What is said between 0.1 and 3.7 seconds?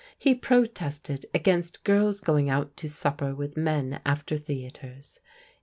He protested against girls go ing out to supper with